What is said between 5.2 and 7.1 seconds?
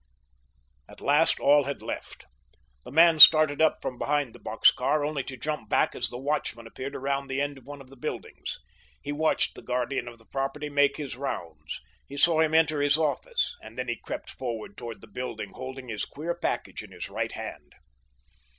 to jump back as the watchman appeared